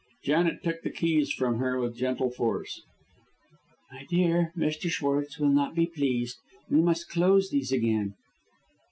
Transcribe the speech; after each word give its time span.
Janet 0.23 0.63
took 0.63 0.81
the 0.81 0.89
keys 0.89 1.31
from 1.31 1.59
her 1.59 1.79
with 1.79 1.95
gentle 1.95 2.31
force. 2.31 2.81
"My 3.91 4.03
dear, 4.09 4.51
Mr. 4.57 4.89
Schwartz 4.89 5.37
will 5.37 5.49
not 5.49 5.75
be 5.75 5.85
pleased. 5.85 6.39
We 6.71 6.81
must 6.81 7.07
close 7.07 7.51
these 7.51 7.71
again." 7.71 8.15